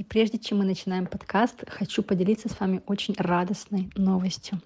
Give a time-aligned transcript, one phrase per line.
[0.00, 4.58] И прежде чем мы начинаем подкаст, хочу поделиться с вами очень радостной новостью.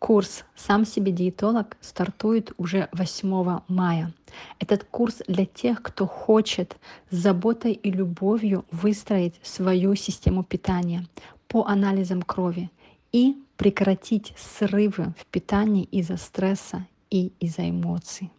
[0.00, 4.12] Курс «Сам себе диетолог» стартует уже 8 мая.
[4.58, 6.76] Этот курс для тех, кто хочет
[7.08, 11.06] с заботой и любовью выстроить свою систему питания
[11.46, 12.68] по анализам крови
[13.12, 18.32] и прекратить срывы в питании из-за стресса и из-за эмоций.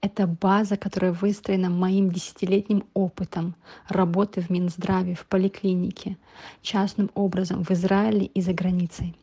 [0.00, 3.54] Это база, которая выстроена моим десятилетним опытом
[3.88, 6.16] работы в Минздраве, в поликлинике,
[6.62, 9.14] частным образом в Израиле и за границей.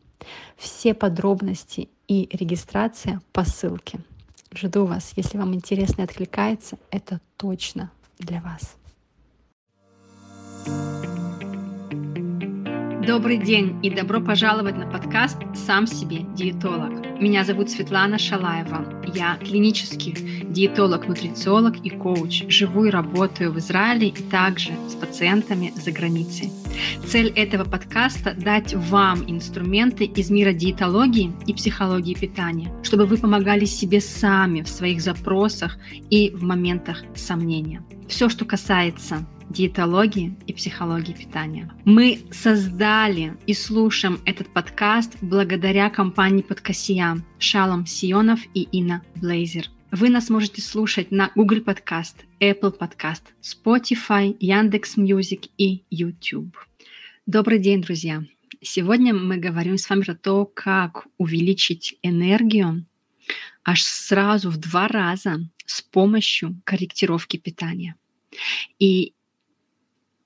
[0.56, 4.00] Все подробности и регистрация по ссылке.
[4.54, 5.12] Жду вас.
[5.16, 8.76] Если вам интересно и откликается, это точно для вас.
[13.06, 17.03] Добрый день и добро пожаловать на подкаст «Сам себе диетолог».
[17.20, 19.02] Меня зовут Светлана Шалаева.
[19.14, 22.44] Я клинический диетолог, нутрициолог и коуч.
[22.48, 26.50] Живу и работаю в Израиле и также с пациентами за границей.
[27.06, 33.64] Цель этого подкаста– дать вам инструменты из мира диетологии и психологии питания, чтобы вы помогали
[33.64, 35.78] себе сами в своих запросах
[36.10, 37.82] и в моментах сомнения.
[38.08, 41.72] Все, что касается диетологии и психологии питания.
[41.84, 49.70] Мы создали и слушаем этот подкаст благодаря компании Podcastia Шалом Сионов и Инна Блейзер.
[49.90, 56.56] Вы нас можете слушать на Google Podcast, Apple Podcast, Spotify, Яндекс Music и YouTube.
[57.26, 58.24] Добрый день, друзья!
[58.60, 62.86] Сегодня мы говорим с вами про то, как увеличить энергию
[63.64, 67.96] аж сразу в два раза с помощью корректировки питания.
[68.78, 69.14] И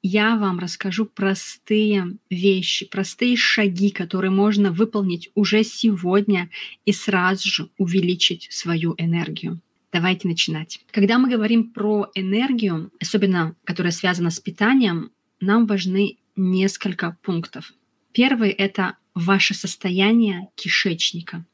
[0.08, 6.48] я вам расскажу простые вещи, простые шаги, которые можно выполнить уже сегодня
[6.86, 9.60] и сразу же увеличить свою энергию.
[9.92, 10.80] Давайте начинать.
[10.92, 17.74] Когда мы говорим про энергию, особенно которая связана с питанием, нам важны несколько пунктов.
[18.12, 21.44] Первый— это ваше состояние кишечника.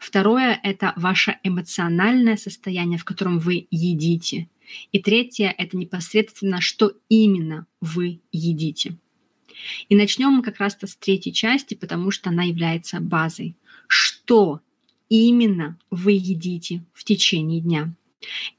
[0.00, 4.48] Второе— это ваше эмоциональное состояние, в котором вы едите.
[4.92, 8.96] И третье— это непосредственно, что именно вы едите.
[9.88, 13.56] И начнем мы как раз-то с третьей части, потому что она является базой.
[13.86, 14.60] Что
[15.08, 17.94] именно вы едите в течение дня?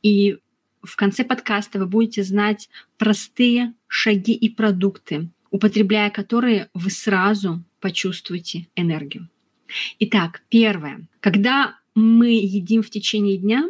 [0.02, 0.38] И
[0.82, 8.68] в конце подкаста вы будете знать простые шаги и продукты, употребляя которые вы сразу почувствуете
[8.76, 9.30] энергию.
[10.00, 11.08] Итак, первое.
[11.20, 13.68] Когда мы едим в течение дня,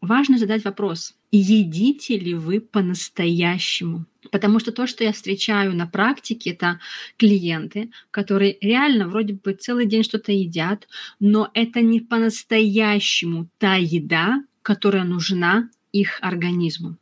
[0.00, 4.06] важно задать вопрос, едите ли вы по-настоящему.
[4.30, 6.80] Потому что то, что я встречаю на практике, это
[7.16, 14.44] клиенты, которые реально вроде бы целый день что-то едят, но это не по-настоящему та еда,
[14.62, 16.96] которая нужна их организму.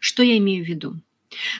[0.00, 1.00] Что я имею в виду?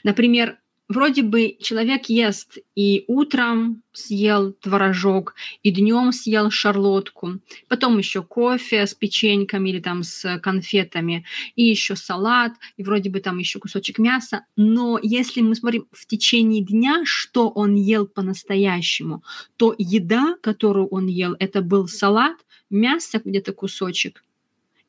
[0.03, 0.59] Например,
[0.91, 8.87] вроде бы человек ест и утром съел творожок, и днем съел шарлотку, потом еще кофе
[8.87, 11.25] с печеньками или там с конфетами,
[11.55, 14.45] и еще салат, и вроде бы там еще кусочек мяса.
[14.57, 19.23] Но если мы смотрим в течение дня, что он ел по-настоящему,
[19.57, 22.37] то еда, которую он ел, это был салат,
[22.69, 24.25] мясо где-то кусочек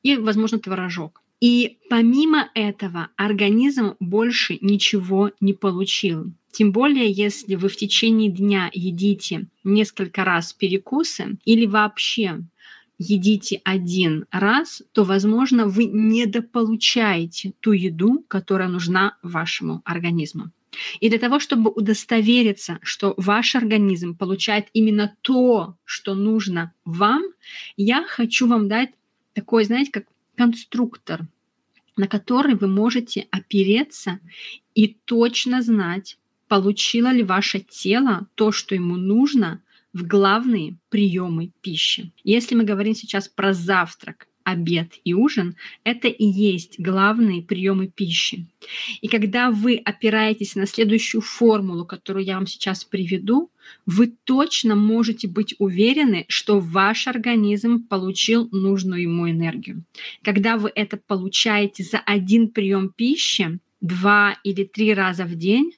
[0.02, 1.22] и, возможно, творожок.
[1.42, 6.32] И помимо этого организм больше ничего не получил.
[6.52, 12.42] Тем более, если вы в течение дня едите несколько раз перекусы или вообще
[13.00, 20.52] едите один раз, то, возможно, вы недополучаете ту еду, которая нужна вашему организму.
[21.00, 27.24] И для того, чтобы удостовериться, что ваш организм получает именно то, что нужно вам,
[27.76, 28.92] я хочу вам дать
[29.34, 30.06] такой, знаете, как
[30.42, 31.28] конструктор,
[31.96, 34.20] на который вы можете опереться
[34.74, 39.62] и точно знать, получило ли ваше тело то, что ему нужно
[39.94, 42.12] в главные приемы пищи.
[42.24, 48.48] Если мы говорим сейчас про завтрак, обед и ужин— это и есть главные приемы пищи.
[49.02, 53.50] И когда вы опираетесь на следующую формулу, которую я вам сейчас приведу,
[53.86, 59.84] вы точно можете быть уверены, что ваш организм получил нужную ему энергию.
[60.24, 65.74] Когда вы это получаете за один прием пищи, два или три раза в день,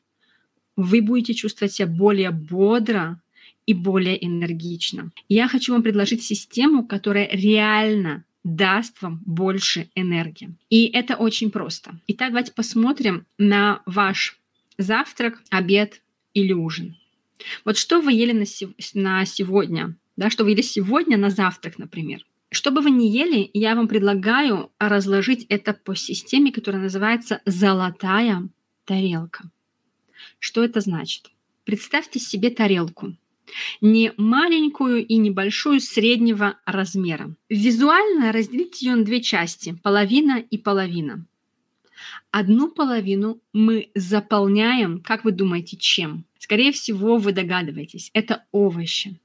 [0.75, 3.21] вы будете чувствовать себя более бодро
[3.65, 5.11] и более энергично.
[5.29, 10.55] Я хочу вам предложить систему, которая реально даст вам больше энергии.
[10.69, 11.99] И это очень просто.
[12.07, 14.37] Итак, давайте посмотрим на ваш
[14.77, 16.01] завтрак, обед
[16.33, 16.97] или ужин.
[17.65, 18.45] Вот что вы ели на,
[18.93, 22.25] на сегодня, да, что вы ели сегодня на завтрак, например.
[22.51, 28.47] Что бы вы ни ели, я вам предлагаю разложить это по системе, которая называется «золотая
[28.85, 29.49] тарелка».
[30.37, 31.31] Что это значит?
[31.63, 33.15] Представьте себе тарелку.
[33.81, 37.35] Не маленькую и небольшую среднего размера.
[37.49, 41.25] Визуально разделите ее на две части– половина и половина.
[42.31, 46.25] Одну половину мы заполняем, как вы думаете, чем?
[46.39, 49.19] Скорее всего, вы догадываетесь, это овощи.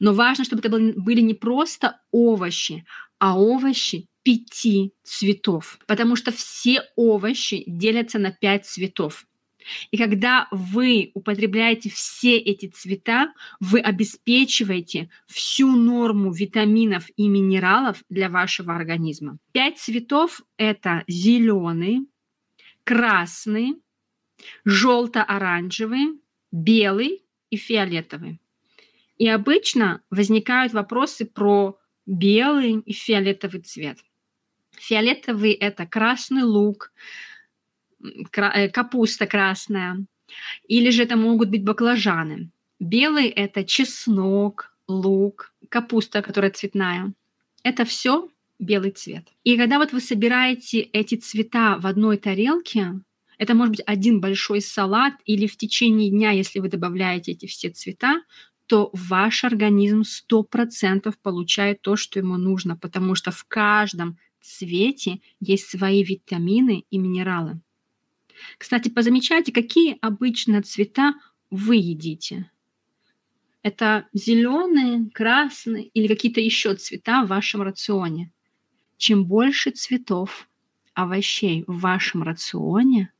[0.00, 2.84] Но важно, чтобы это были не просто овощи,
[3.18, 9.26] а овощи пяти цветов, потому что все овощи делятся на пять цветов.
[9.90, 18.28] И когда вы употребляете все эти цвета, вы обеспечиваете всю норму витаминов и минералов для
[18.28, 19.38] вашего организма.
[19.52, 22.08] Пять цветов– это зеленый,
[22.84, 23.76] красный,
[24.64, 26.20] желто-оранжевый,
[26.50, 28.40] белый и фиолетовый.
[29.18, 33.98] И обычно возникают вопросы про белый и фиолетовый цвет.
[34.78, 36.92] Фиолетовый– это красный лук,
[38.30, 40.04] капуста красная,
[40.68, 42.50] или же это могут быть баклажаны.
[42.78, 47.12] Белый– это чеснок, лук, капуста, которая цветная.
[47.62, 49.28] Это все белый цвет.
[49.44, 53.00] И когда вот вы собираете эти цвета в одной тарелке,
[53.38, 57.70] это может быть один большой салат, или в течение дня, если вы добавляете эти все
[57.70, 58.22] цвета,
[58.66, 65.70] то ваш организм 100% получает то, что ему нужно, потому что в каждом цвете есть
[65.70, 67.60] свои витамины и минералы.
[68.58, 71.14] Кстати, позамечайте, какие обычно цвета
[71.50, 72.50] вы едите.
[73.62, 78.32] Это зеленые, красные или какие-то еще цвета в вашем рационе.
[78.96, 80.48] Чем больше цветов,
[80.94, 83.12] овощей в вашем рационе,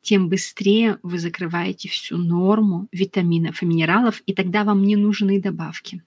[0.00, 6.02] тем быстрее вы закрываете всю норму витаминов и минералов, и тогда вам не нужны добавки.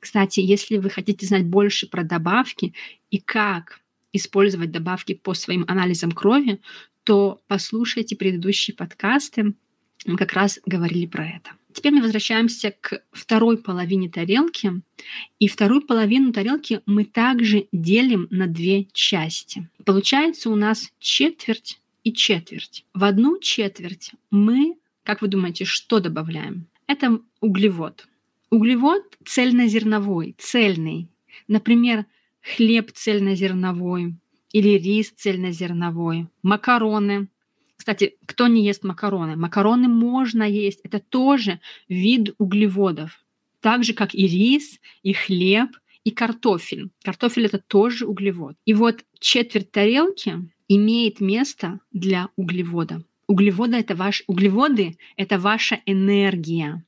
[0.00, 2.74] Кстати, если вы хотите знать больше про добавки
[3.10, 3.80] и как
[4.12, 6.60] использовать добавки по своим анализам крови,
[7.08, 9.54] то послушайте предыдущие подкасты.
[10.04, 11.52] Мы как раз говорили про это.
[11.72, 14.82] Теперь мы возвращаемся к второй половине тарелки.
[15.38, 19.70] И вторую половину тарелки мы также делим на две части.
[19.86, 22.84] Получается у нас четверть и четверть.
[22.92, 26.66] В одну четверть мы, как вы думаете, что добавляем?
[26.86, 28.06] Это углевод.
[28.50, 31.08] Углевод цельнозерновой, цельный.
[31.46, 32.04] Например,
[32.42, 34.14] хлеб цельнозерновой
[34.52, 37.28] или рис цельнозерновой, макароны.
[37.76, 39.36] Кстати, кто не ест макароны?
[39.36, 40.80] Макароны можно есть.
[40.82, 43.24] Это тоже вид углеводов.
[43.60, 45.70] Так же, как и рис, и хлеб,
[46.04, 46.90] и картофель.
[47.02, 48.56] Картофель это тоже углевод.
[48.64, 53.04] И вот четверть тарелки имеет место для углевода.
[53.26, 56.84] Углеводы это ваш, углеводы– это ваша энергия.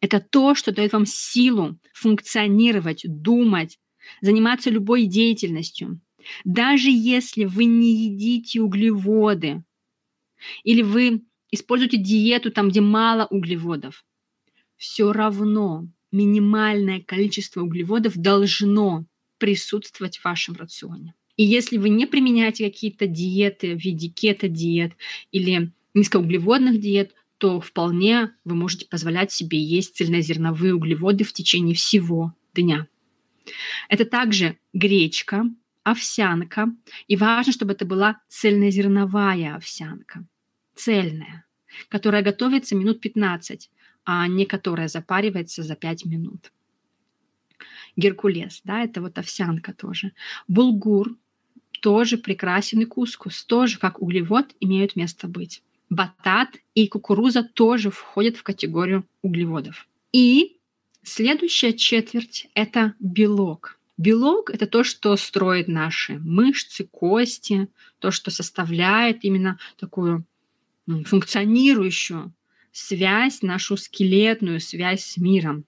[0.00, 3.78] Это то, что дает вам силу функционировать, думать,
[4.20, 6.00] заниматься любой деятельностью.
[6.44, 9.62] Даже если вы не едите углеводы,
[10.64, 14.04] или вы используете диету там, где мало углеводов,
[14.76, 19.04] все равно минимальное количество углеводов должно
[19.38, 21.14] присутствовать в вашем рационе.
[21.36, 24.92] И если вы не применяете какие-то диеты в виде кето-диет
[25.32, 32.34] или низкоуглеводных диет, то вполне вы можете позволять себе есть цельнозерновые углеводы в течение всего
[32.54, 32.86] дня.
[33.88, 35.44] Это также гречка,
[35.82, 36.68] овсянка.
[37.08, 40.24] И важно, чтобы это была цельнозерновая овсянка.
[40.74, 41.44] Цельная,
[41.88, 43.70] которая готовится минут 15,
[44.04, 46.52] а не которая запаривается за 5 минут.
[47.96, 50.12] Геркулес, да, это вот овсянка тоже.
[50.48, 51.16] Булгур
[51.80, 55.62] тоже прекрасен и кускус, тоже как углевод имеют место быть.
[55.88, 59.88] Батат и кукуруза тоже входят в категорию углеводов.
[60.12, 60.58] И
[61.02, 63.79] следующая четверть– это белок.
[64.00, 70.24] Белок– это то, что строит наши мышцы, кости, то, что составляет именно такую
[70.86, 72.32] функционирующую
[72.72, 75.66] связь, нашу скелетную связь с миром,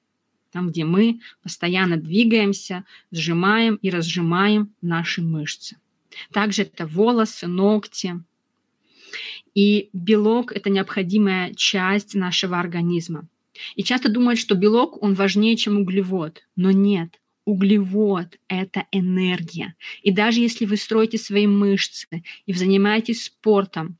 [0.50, 5.76] там, где мы постоянно двигаемся, сжимаем и разжимаем наши мышцы.
[6.32, 8.14] Также это волосы, ногти.
[9.54, 13.28] И белок– это необходимая часть нашего организма.
[13.76, 16.48] И часто думают, что белок, он важнее, чем углевод.
[16.56, 19.74] Но нет, углевод– это энергия.
[20.02, 23.98] И даже если вы строите свои мышцы и занимаетесь спортом,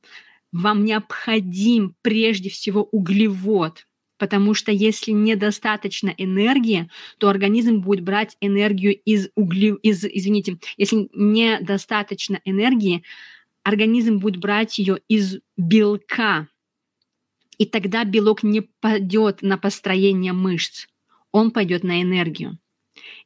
[0.53, 3.87] вам необходим прежде всего углевод,
[4.19, 9.79] потому что если недостаточно энергии, то организм будет брать энергию из углев...
[9.83, 13.03] из, извините, если недостаточно энергии,
[13.63, 16.49] организм будет брать ее из белка,
[17.59, 20.87] и тогда белок не пойдет на построение мышц,
[21.33, 22.59] он пойдет на энергию.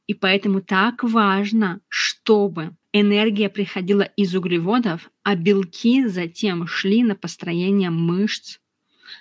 [0.06, 7.90] И поэтому так важно, чтобы энергия приходила из углеводов, а белки затем шли на построение
[7.90, 8.58] мышц,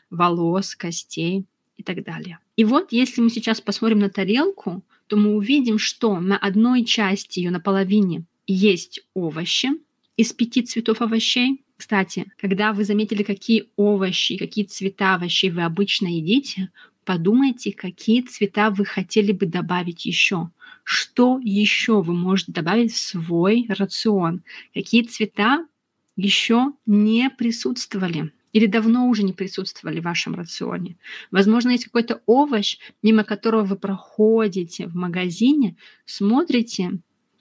[0.10, 2.40] волос, костей и так далее.
[2.56, 7.40] И вот если мы сейчас посмотрим на тарелку, то мы увидим, что на одной части
[7.40, 9.70] ее, на половине, есть овощи
[10.18, 11.64] из пяти цветов овощей.
[11.78, 16.70] Кстати, когда вы заметили, какие овощи, какие цвета овощей вы обычно едите,
[17.04, 20.50] подумайте, какие цвета вы хотели бы добавить еще.
[20.86, 24.44] Что еще вы можете добавить в свой рацион?
[24.74, 25.68] Какие цвета
[26.16, 30.96] еще не присутствовали или давно уже не присутствовали в вашем рационе.
[31.32, 35.76] Возможно, есть какой-то овощ, мимо которого вы проходите в магазине,
[36.06, 36.92] смотрите,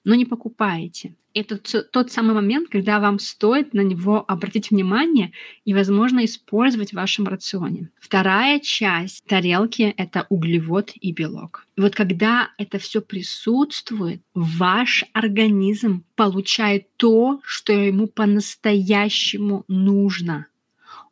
[0.03, 1.15] но не покупаете.
[1.35, 5.33] Это тот самый момент, когда вам стоит на него обратить внимание
[5.65, 7.91] и, возможно, использовать в вашем рационе.
[7.99, 11.67] Вторая часть тарелки— это углевод и белок.
[11.77, 20.47] И вот когда это все присутствует, ваш организм получает то, что ему по-настоящему нужно—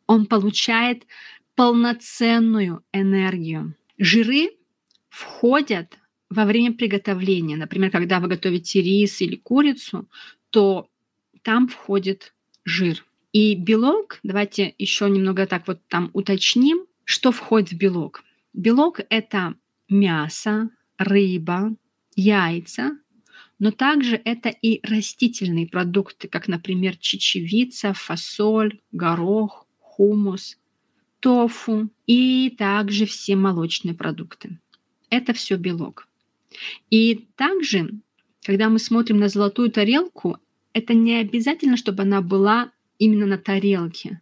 [0.07, 1.05] он получает
[1.55, 3.75] полноценную энергию.
[3.97, 4.51] Жиры
[5.09, 5.97] входят
[6.33, 7.55] во время приготовления.
[7.55, 10.09] Например, когда вы готовите рис или курицу,
[10.49, 10.89] то
[11.43, 12.33] там входит
[12.65, 13.05] жир.
[13.31, 18.23] И белок, давайте еще немного так вот там уточним, что входит в белок.
[18.53, 19.55] Белок– это
[19.89, 21.75] мясо, рыба,
[22.15, 22.97] яйца,
[23.59, 30.57] но также это и растительные продукты, как, например, чечевица, фасоль, горох, хумус,
[31.19, 34.59] тофу и также все молочные продукты.
[35.09, 36.07] Это все белок.
[36.89, 37.89] И также,
[38.43, 40.37] когда мы смотрим на золотую тарелку,
[40.73, 44.21] это не обязательно, чтобы она была именно на тарелке.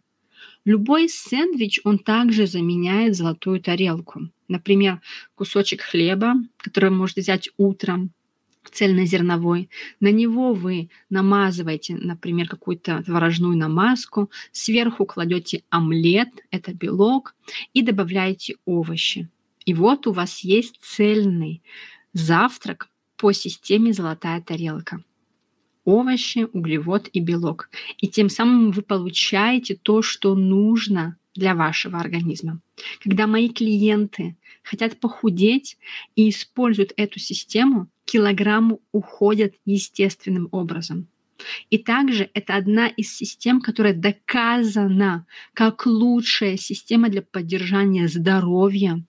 [0.64, 4.30] Любой сэндвич, он также заменяет золотую тарелку.
[4.48, 5.00] Например,
[5.34, 8.12] кусочек хлеба, который можете взять утром,
[8.70, 9.70] цельнозерновой.
[10.00, 17.34] На него вы намазываете, например, какую-то творожную намазку, сверху кладете омлет, это белок,
[17.74, 19.28] и добавляете овощи.
[19.64, 21.62] И вот у вас есть цельный
[22.12, 25.02] завтрак по системе «Золотая тарелка».
[25.84, 27.68] Овощи, углевод и белок.
[27.98, 32.60] И тем самым вы получаете то, что нужно для вашего организма.
[33.00, 35.78] Когда мои клиенты хотят похудеть
[36.14, 41.08] и используют эту систему, килограммы уходят естественным образом.
[41.70, 49.04] И также это одна из систем, которая доказана как лучшая система для поддержания здоровья,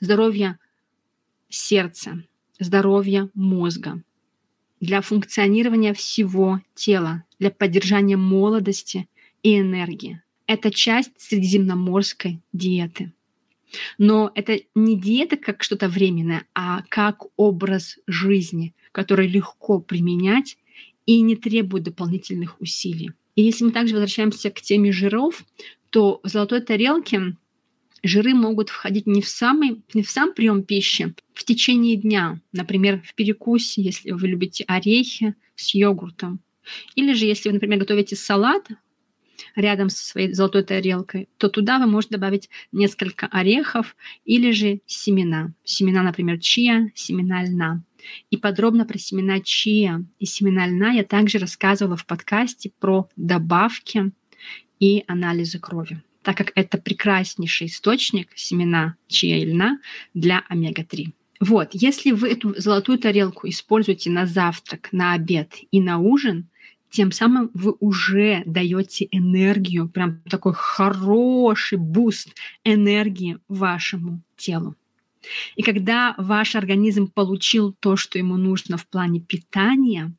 [0.00, 0.58] здоровья
[1.48, 2.24] сердца,
[2.58, 4.02] здоровья мозга,
[4.80, 9.08] для функционирования всего тела, для поддержания молодости
[9.42, 10.22] и энергии.
[10.46, 13.12] Это часть средиземноморской диеты.
[13.98, 20.56] Но это не диета как что-то временное, а как образ жизни, который легко применять
[21.04, 23.12] и не требует дополнительных усилий.
[23.34, 25.44] И если мы также возвращаемся к теме жиров,
[25.90, 27.36] то в золотой тарелке
[28.02, 33.02] жиры могут входить не в, самый, не в сам прием пищи, в течение дня, например,
[33.04, 36.40] в перекусе, если вы любите орехи с йогуртом.
[36.94, 38.68] Или же, если вы, например, готовите салат,
[39.54, 45.52] рядом со своей золотой тарелкой, то туда вы можете добавить несколько орехов или же семена.
[45.64, 47.82] Семена, например, чия, семена льна.
[48.30, 54.12] И подробно про семена чия и семена льна я также рассказывала в подкасте про добавки
[54.78, 59.78] и анализы крови, так как это прекраснейший источник семена чия и льна
[60.12, 61.12] для омега-3.
[61.38, 66.48] Вот, если вы эту золотую тарелку используете на завтрак, на обед и на ужин,
[66.90, 74.74] тем самым вы уже даете энергию, прям такой хороший boost энергии вашему телу.
[75.54, 80.12] И когда ваш организм получил то, что ему нужно в плане питания,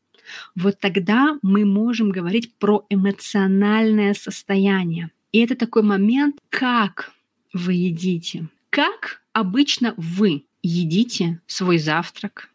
[0.56, 5.12] вот тогда мы можем говорить про эмоциональное состояние.
[5.32, 7.12] И это такой момент, как
[7.54, 12.50] вы едите, как обычно вы едите свой завтрак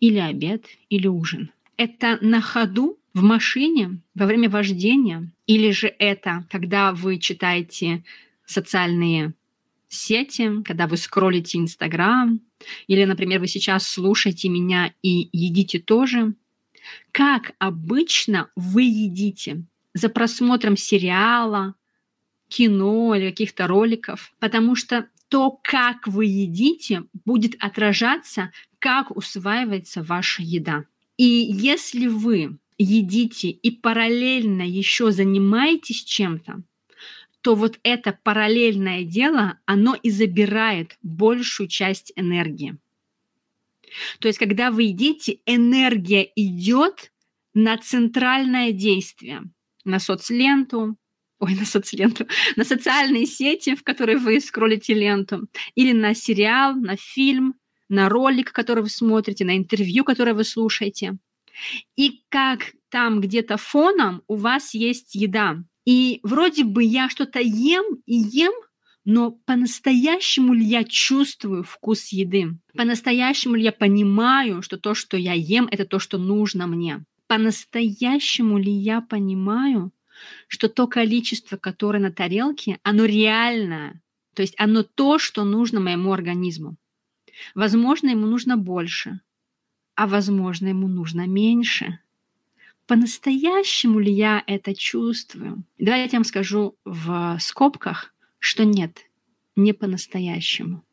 [0.00, 1.50] или обед или ужин.
[1.76, 8.04] Это на ходу в машине во время вождения, или же это когда вы читаете
[8.44, 9.34] социальные
[9.88, 12.40] сети, когда вы скроллите Инстаграм,
[12.86, 16.34] или, например, вы сейчас слушаете меня и едите тоже.
[17.12, 19.64] Как обычно вы едите?
[19.94, 21.74] За просмотром сериала,
[22.48, 30.42] кино или каких-то роликов, потому что то, как вы едите, будет отражаться, как усваивается ваша
[30.42, 30.84] еда.
[31.16, 36.62] И если вы едите и параллельно еще занимаетесь чем-то,
[37.40, 42.78] то вот это параллельное дело, оно и забирает большую часть энергии.
[44.18, 47.12] То есть, когда вы едите, энергия идет
[47.54, 49.44] на центральное действие,
[49.84, 50.96] на соцленту,
[51.38, 52.26] ой, на соцленту,
[52.56, 57.54] на социальные сети, в которые вы скроллите ленту, или на сериал, на фильм,
[57.88, 61.18] на ролик, который вы смотрите, на интервью, которое вы слушаете.
[61.96, 65.56] И как там где-то фоном у вас есть еда.
[65.84, 68.52] И вроде бы я что-то ем и ем,
[69.04, 72.58] но по-настоящему ли я чувствую вкус еды?
[72.76, 77.04] По-настоящему ли я понимаю, что то, что я ем, это то, что нужно мне?
[77.26, 79.92] По-настоящему ли я понимаю,
[80.46, 84.00] что то количество, которое на тарелке, оно реальное,
[84.34, 86.76] то есть оно то, что нужно моему организму.
[87.54, 89.20] Возможно, ему нужно больше,
[89.94, 91.98] а возможно, ему нужно меньше.
[92.86, 95.64] По-настоящему ли я это чувствую?
[95.78, 98.98] Давайте я вам скажу в скобках, что нет,
[99.56, 100.84] не по-настоящему.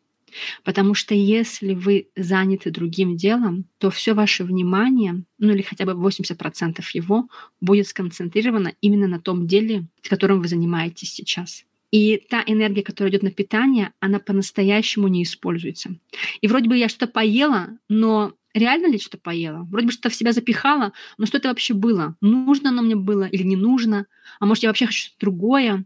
[0.64, 5.92] Потому что если вы заняты другим делом, то все ваше внимание, ну или хотя бы
[5.92, 7.28] 80% его,
[7.62, 11.66] будет сконцентрировано именно на том деле, с которым вы занимаетесь сейчас.
[11.92, 15.96] И та энергия, которая идет на питание, она по-настоящему не используется.
[16.42, 19.68] И вроде бы я что-то поела, но реально ли что-то поела?
[19.70, 22.16] Вроде бы что-то в себя запихала, но что это вообще было?
[22.22, 24.08] Нужно оно мне было или не нужно?
[24.40, 25.86] А может, я вообще хочу что-то другое?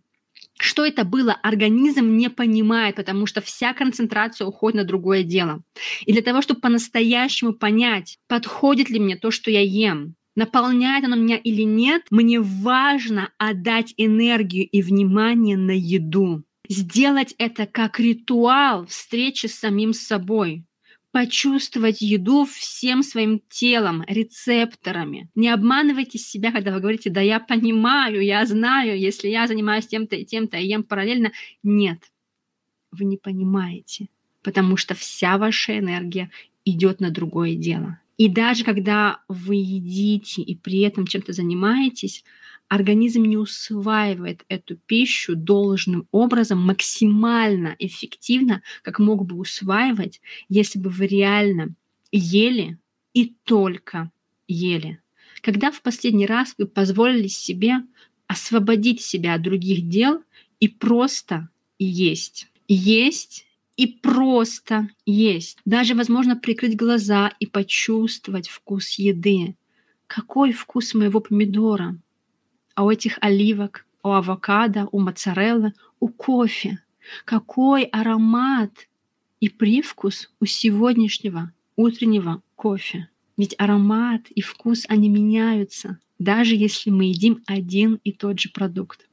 [0.62, 5.64] Что это было, организм не понимает, потому что вся концентрация уходит на другое дело.
[6.06, 11.16] И для того, чтобы по-настоящему понять, подходит ли мне то, что я ем, наполняет оно
[11.16, 16.44] меня или нет, мне важно отдать энергию и внимание на еду.
[16.68, 20.66] Сделать это как ритуал встречи с самим собой
[21.12, 25.30] почувствовать еду всем своим телом, рецепторами.
[25.36, 30.16] Не обманывайте себя, когда вы говорите, да я понимаю, я знаю, если я занимаюсь тем-то
[30.16, 31.32] и тем-то и ем параллельно.
[31.64, 32.12] Нет,
[32.92, 34.08] вы не понимаете,
[34.44, 36.30] потому что вся ваша энергия
[36.64, 38.00] идет на другое дело.
[38.18, 42.24] И даже когда вы едите и при этом чем-то занимаетесь,
[42.70, 50.90] организм не усваивает эту пищу должным образом, максимально эффективно, как мог бы усваивать, если бы
[50.90, 51.76] вы реально
[52.12, 52.78] ели
[53.14, 54.12] и только
[54.48, 55.02] ели.
[55.42, 57.78] Когда в последний раз вы позволили себе
[58.28, 60.24] освободить себя от других дел
[60.60, 62.48] и просто есть.
[62.68, 65.58] Есть и просто есть.
[65.66, 69.56] Даже, возможно, прикрыть глаза и почувствовать вкус еды.
[70.06, 71.98] Какой вкус моего помидора?
[72.80, 76.80] А у этих оливок, у авокадо, у моцареллы, у кофе.
[77.26, 78.72] Какой аромат
[79.42, 83.10] и привкус у сегодняшнего утреннего кофе.
[83.36, 89.10] Ведь аромат и вкус, они меняются, даже если мы едим один и тот же продукт.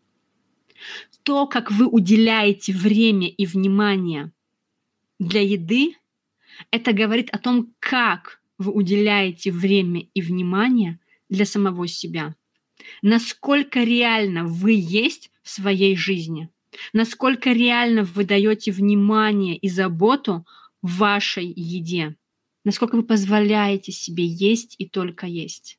[1.24, 4.30] То, как вы уделяете время и внимание
[5.18, 5.96] для еды,
[6.70, 12.36] это говорит о том, как вы уделяете время и внимание для самого себя
[13.02, 16.48] насколько реально вы есть в своей жизни,
[16.92, 20.46] насколько реально вы даете внимание и заботу
[20.82, 22.16] вашей еде,
[22.64, 25.78] насколько вы позволяете себе есть и только есть.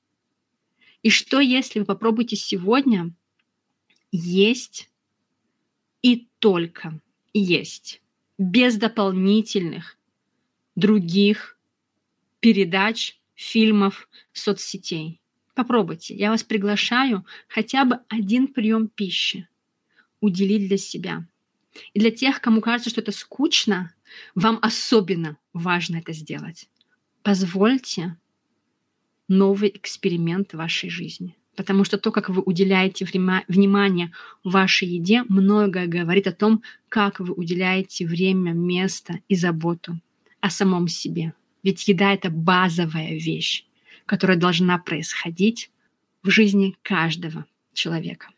[1.04, 3.14] И что, если вы попробуете сегодня
[4.12, 4.90] есть
[6.02, 7.00] и только
[7.34, 8.02] есть,
[8.38, 9.98] без дополнительных
[10.76, 11.60] других
[12.40, 15.22] передач, фильмов, соцсетей?
[15.58, 16.14] Попробуйте.
[16.14, 19.50] Я вас приглашаю хотя бы один прием пищи
[20.22, 21.26] уделить для себя.
[21.96, 23.92] И для тех, кому кажется, что это скучно,
[24.36, 26.70] вам особенно важно это сделать.
[27.24, 28.18] Позвольте
[29.28, 31.36] новый эксперимент в вашей жизни.
[31.56, 33.08] Потому что то, как вы уделяете
[33.48, 34.12] внимание
[34.44, 40.00] вашей еде, многое говорит о том, как вы уделяете время, место и заботу
[40.40, 41.34] о самом себе.
[41.64, 43.66] Ведь еда— это базовая вещь
[44.08, 45.70] которая должна происходить
[46.24, 48.30] в жизни каждого человека.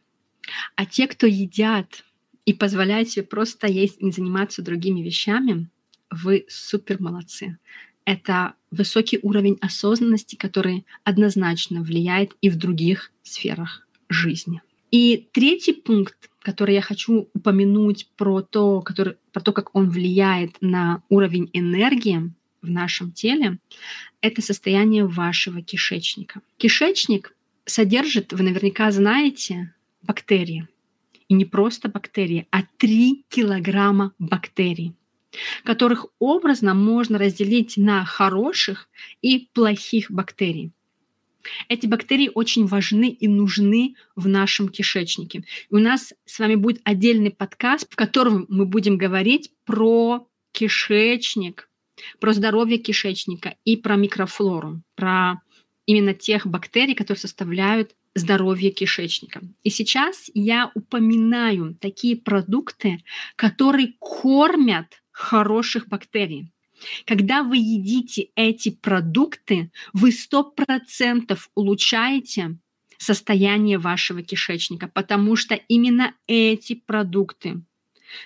[0.75, 2.03] А те, кто едят
[2.45, 5.69] и позволяют себе просто есть, не заниматься другими вещами,
[6.09, 7.57] вы супер молодцы.
[8.03, 14.61] Это высокий уровень осознанности, который однозначно влияет и в других сферах жизни.
[14.89, 20.57] И третий пункт, который я хочу упомянуть про то, который, про то, как он влияет
[20.61, 23.59] на уровень энергии, в нашем теле,
[24.21, 26.41] это состояние вашего кишечника.
[26.57, 30.67] Кишечник содержит, вы наверняка знаете, бактерии.
[31.27, 34.95] И не просто бактерии, а 3 килограмма бактерий,
[35.63, 38.89] которых образно можно разделить на хороших
[39.21, 40.71] и плохих бактерий.
[41.67, 45.43] Эти бактерии очень важны и нужны в нашем кишечнике.
[45.69, 51.68] И у нас с вами будет отдельный подкаст, в котором мы будем говорить про кишечник,
[52.19, 55.41] про здоровье кишечника и про микрофлору, про
[55.85, 59.41] именно тех бактерий, которые составляют здоровье кишечника.
[59.63, 63.03] И сейчас я упоминаю такие продукты,
[63.35, 66.51] которые кормят хороших бактерий.
[67.05, 72.57] Когда вы едите эти продукты, вы 100% улучшаете
[72.97, 77.61] состояние вашего кишечника, потому что именно эти продукты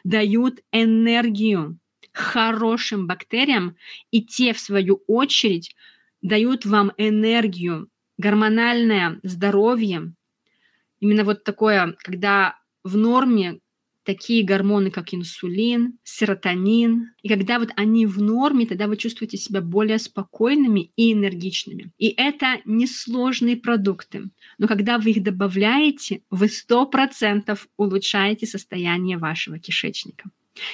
[0.03, 1.79] дают энергию
[2.13, 3.76] хорошим бактериям,
[4.12, 5.76] и те, в свою очередь,
[6.21, 10.13] дают вам энергию, гормональное здоровье.
[10.99, 13.60] Именно вот такое, когда в норме
[14.04, 17.12] такие гормоны, как инсулин, серотонин.
[17.21, 21.91] И когда вот они в норме, тогда вы чувствуете себя более спокойными и энергичными.
[21.97, 24.30] И это несложные продукты.
[24.58, 30.30] Но когда вы их добавляете, вы 100% улучшаете состояние вашего кишечника.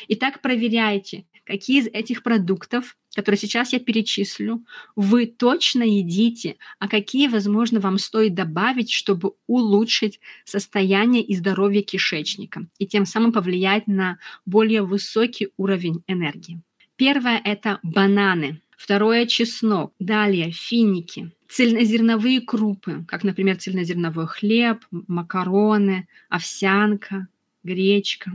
[0.08, 4.64] Итак, проверяйте, какие из этих продуктов, которые сейчас я перечислю,
[4.96, 12.68] вы точно едите, а какие, возможно, вам стоит добавить, чтобы улучшить состояние и здоровье кишечника
[12.78, 16.62] и тем самым повлиять на более высокий уровень энергии.
[16.96, 18.62] Первое– это бананы.
[18.78, 19.94] Второе– чеснок.
[20.00, 21.32] Далее– финики.
[21.48, 27.28] Цельнозерновые крупы, как, например, цельнозерновой хлеб, макароны, овсянка,
[27.64, 28.32] гречка.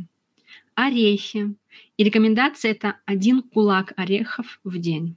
[0.74, 1.54] Орехи,
[1.96, 5.16] и рекомендация это один кулак орехов в день.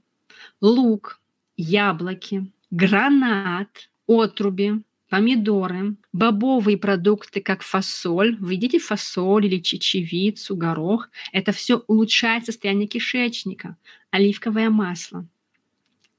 [0.62, 1.20] Лук,
[1.56, 8.36] яблоки, гранат, отруби, помидоры, бобовые продукты, как фасоль.
[8.39, 11.10] Вы едите фасоль или чечевицу, горох.
[11.32, 13.78] Это все улучшает состояние кишечника.
[14.12, 15.28] Оливковое масло.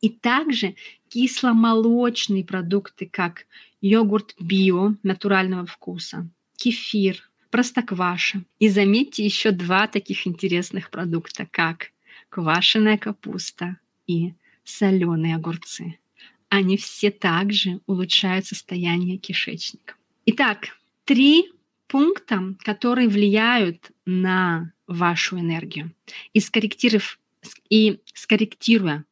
[0.01, 0.75] И также
[1.09, 3.47] кисломолочные продукты, как
[3.81, 8.45] йогурт био натурального вкуса, кефир, простокваша.
[8.59, 11.91] И заметьте еще два таких интересных продукта, как
[12.29, 14.35] квашеная капуста и
[14.65, 15.99] соленые огурцы.
[16.49, 19.95] Они все также улучшают состояние кишечника.
[20.27, 20.69] Итак,
[21.05, 21.51] три
[21.87, 25.93] пункта, которые влияют на вашу энергию.
[26.33, 27.19] И скорректировав,
[27.69, 29.05] и скорректируя,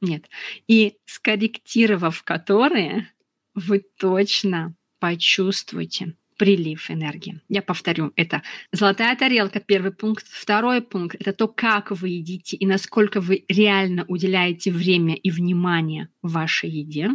[0.00, 0.28] нет,
[0.68, 3.10] и скорректировав которые,
[3.54, 7.40] вы точно почувствуете прилив энергии.
[7.48, 8.42] Я повторю, это
[8.72, 10.26] золотая тарелка, первый пункт.
[10.28, 16.08] Второй пункт– это то, как вы едите и насколько вы реально уделяете время и внимание
[16.22, 17.10] вашей еде.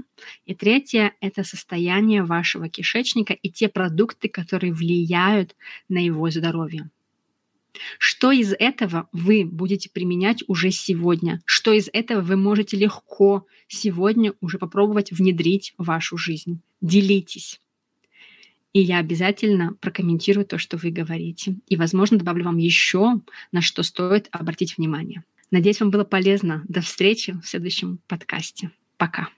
[0.45, 5.55] И третье– это состояние вашего кишечника и те продукты, которые влияют
[5.89, 6.89] на его здоровье.
[7.97, 11.41] Что из этого вы будете применять уже сегодня?
[11.45, 16.61] Что из этого вы можете легко сегодня уже попробовать внедрить в вашу жизнь?
[16.81, 17.59] Делитесь.
[18.73, 21.55] И я обязательно прокомментирую то, что вы говорите.
[21.67, 25.23] И, возможно, добавлю вам еще, на что стоит обратить внимание.
[25.51, 26.63] Надеюсь, вам было полезно.
[26.67, 28.71] До встречи в следующем подкасте.
[28.97, 29.29] Пока.